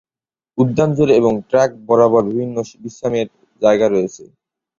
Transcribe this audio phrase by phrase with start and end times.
[0.57, 3.27] উদ্যান জুড়ে এবং ট্র্যাক বরাবর বিভিন্ন বিশ্রামের
[3.61, 4.23] জায়গা রয়েছে।